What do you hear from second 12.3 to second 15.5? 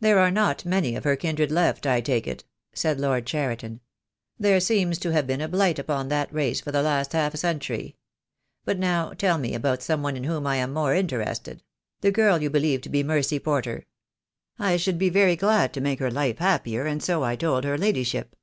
you believe to be Mercy Porter. I should be very